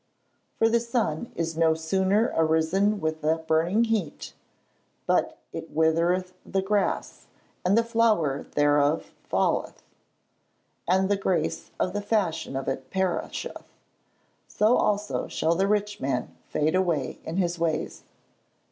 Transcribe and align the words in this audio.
[Verse: 0.57 0.57
"For 0.57 0.67
the 0.69 0.79
sun 0.79 1.31
is 1.35 1.55
no 1.55 1.75
sooner 1.75 2.33
arisen 2.35 2.99
with 2.99 3.23
a 3.23 3.35
burning 3.37 3.83
heat, 3.83 4.33
but 5.05 5.37
it 5.53 5.69
withereth 5.69 6.33
the 6.43 6.63
grass, 6.63 7.27
and 7.63 7.77
the 7.77 7.83
flower 7.83 8.47
thereof 8.55 9.13
falleth, 9.29 9.83
and 10.89 11.07
the 11.07 11.17
grace 11.17 11.69
of 11.79 11.93
the 11.93 12.01
fashion 12.01 12.55
of 12.55 12.67
it 12.67 12.89
perisheth: 12.89 13.67
so 14.47 14.75
also 14.75 15.27
shall 15.27 15.53
the 15.53 15.67
rich 15.67 15.99
man 16.01 16.35
fade 16.49 16.73
away 16.73 17.19
in 17.23 17.37
his 17.37 17.59
ways." 17.59 18.03